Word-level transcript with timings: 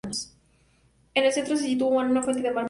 En 1.13 1.25
el 1.25 1.31
centro 1.31 1.55
se 1.55 1.65
sitúa 1.65 2.01
una 2.01 2.23
fuente 2.23 2.41
de 2.41 2.47
mármol 2.49 2.53
rojo. 2.55 2.59